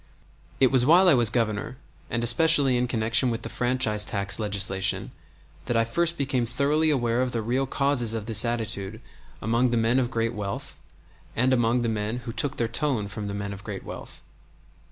It 0.59 0.71
was 0.71 0.83
while 0.83 1.07
I 1.07 1.13
was 1.13 1.29
Governor, 1.29 1.77
and 2.09 2.23
especially 2.23 2.75
in 2.75 2.87
connection 2.87 3.29
with 3.29 3.43
the 3.43 3.49
franchise 3.49 4.03
tax 4.03 4.39
legislation, 4.39 5.11
that 5.65 5.77
I 5.77 5.85
first 5.85 6.17
became 6.17 6.47
thoroughly 6.47 6.89
aware 6.89 7.21
of 7.21 7.33
the 7.33 7.43
real 7.43 7.67
causes 7.67 8.15
of 8.15 8.25
this 8.25 8.43
attitude 8.43 8.99
among 9.43 9.69
the 9.69 9.77
men 9.77 9.99
of 9.99 10.09
great 10.09 10.33
wealth 10.33 10.75
and 11.35 11.53
among 11.53 11.83
the 11.83 11.87
men 11.87 12.17
who 12.25 12.33
took 12.33 12.57
their 12.57 12.67
tone 12.67 13.09
from 13.09 13.27
the 13.27 13.35
men 13.35 13.53
of 13.53 13.63
great 13.63 13.83
wealth. 13.83 14.23